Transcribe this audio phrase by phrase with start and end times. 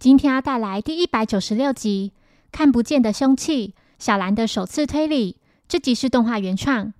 [0.00, 2.12] 今天要带来第一百九十六集
[2.50, 3.68] 《看不见的凶器》
[3.98, 5.36] 小兰的首次推理。
[5.68, 6.94] 这集是动画原创。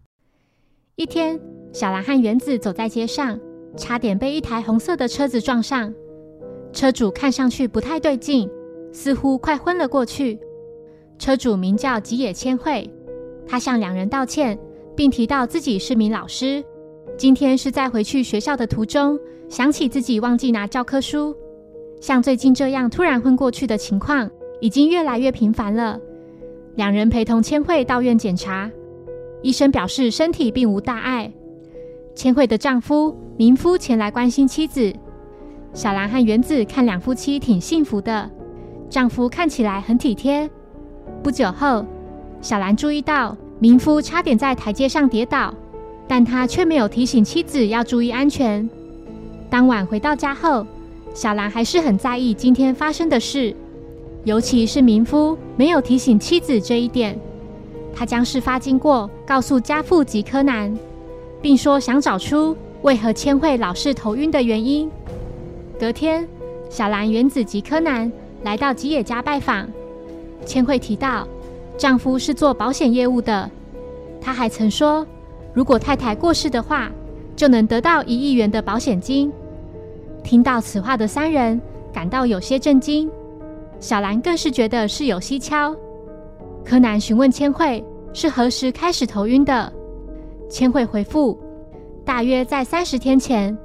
[0.96, 1.40] 一天，
[1.72, 3.40] 小兰和原子走在街上，
[3.74, 5.94] 差点被一台红色的车子撞上。
[6.74, 8.46] 车主看上去不太对劲，
[8.92, 10.38] 似乎快昏了过去。
[11.19, 12.92] 车主名叫吉野千惠，
[13.46, 14.58] 他向两人道歉，
[14.94, 16.62] 并提到自己是名老师。
[17.16, 21.34] 今天是在回去学校的途中，想起自己忘记拿教科书。
[22.01, 24.28] 像最近这样突然昏过去的情况，
[24.59, 26.00] 已经越来越频繁了。
[26.74, 28.70] 两人陪同千惠到院检查，
[29.42, 31.30] 医生表示身体并无大碍。
[32.14, 34.90] 千惠的丈夫明夫前来关心妻子。
[35.74, 38.28] 小兰和原子看两夫妻挺幸福的，
[38.88, 40.48] 丈夫看起来很体贴。
[41.23, 41.84] 不久后，
[42.40, 45.54] 小兰注意到明夫差点在台阶上跌倒，
[46.09, 48.68] 但他却没有提醒妻子要注意安全。
[49.51, 50.66] 当晚回到家后。
[51.14, 53.55] 小兰还是很在意今天发生的事，
[54.24, 57.18] 尤其是民夫没有提醒妻子这一点。
[57.95, 60.74] 他将事发经过告诉家父及柯南，
[61.43, 64.91] 并说想找出为何千惠老是头晕的原因。
[65.79, 66.27] 隔天，
[66.71, 68.11] 小兰、原子及柯南
[68.43, 69.69] 来到吉野家拜访。
[70.47, 71.27] 千惠提到，
[71.77, 73.51] 丈夫是做保险业务的。
[74.21, 75.05] 他还曾说，
[75.53, 76.91] 如果太太过世的话，
[77.34, 79.33] 就能得到一亿元的保险金。
[80.23, 81.61] 听到此话的三人
[81.93, 83.11] 感到有些震惊，
[83.79, 85.75] 小兰更是觉得事有蹊跷。
[86.65, 89.73] 柯南询问千惠是何时开始头晕的，
[90.49, 91.39] 千惠回复：
[92.05, 93.57] 大约在三十天前。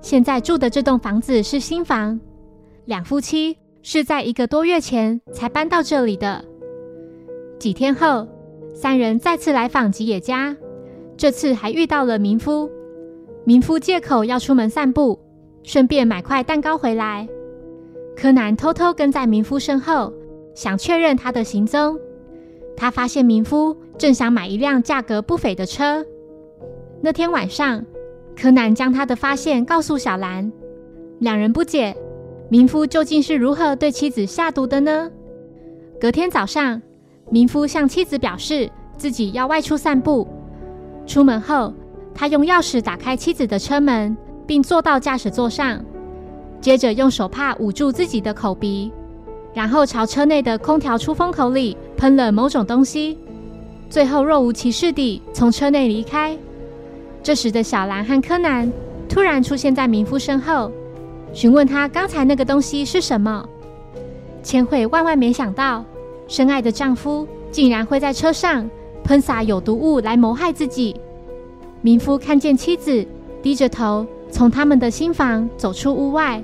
[0.00, 2.18] 现在住的这栋房子是新房，
[2.86, 6.44] 两夫妻是在一个多月前才搬到这里的。
[7.58, 8.26] 几天后，
[8.74, 10.54] 三人再次来访吉野家，
[11.16, 12.68] 这次还遇到了民夫。
[13.44, 15.18] 民夫借口要出门散步。
[15.64, 17.26] 顺便买块蛋糕回来。
[18.14, 20.12] 柯南偷偷跟在民夫身后，
[20.54, 21.98] 想确认他的行踪。
[22.76, 26.04] 他发现民夫正想买一辆价格不菲的车。
[27.00, 27.84] 那天晚上，
[28.36, 30.52] 柯南将他的发现告诉小兰，
[31.18, 31.96] 两人不解
[32.48, 35.10] 民夫究竟是如何对妻子下毒的呢？
[36.00, 36.80] 隔天早上，
[37.30, 40.28] 民夫向妻子表示自己要外出散步。
[41.06, 41.72] 出门后，
[42.14, 44.16] 他用钥匙打开妻子的车门。
[44.46, 45.82] 并坐到驾驶座上，
[46.60, 48.90] 接着用手帕捂住自己的口鼻，
[49.52, 53.18] 然后朝车内的空调出风口里喷了某种东西，
[53.88, 56.36] 最后若无其事地从车内离开。
[57.22, 58.70] 这时的小兰和柯南
[59.08, 60.70] 突然出现在民夫身后，
[61.32, 63.46] 询问他刚才那个东西是什么。
[64.42, 65.84] 千惠万万没想到，
[66.28, 68.68] 深爱的丈夫竟然会在车上
[69.02, 70.94] 喷洒有毒物来谋害自己。
[71.80, 73.06] 民夫看见妻子
[73.42, 74.06] 低着头。
[74.34, 76.42] 从他们的新房走出屋外，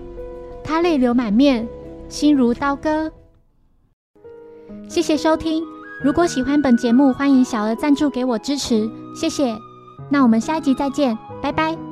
[0.63, 1.67] 他泪流满面，
[2.09, 3.11] 心如刀割。
[4.89, 5.65] 谢谢收听，
[6.05, 9.59] 如果喜欢本节目，欢迎小额赞助给我支持，谢谢。
[10.09, 11.90] 那我们下一集再见，拜拜。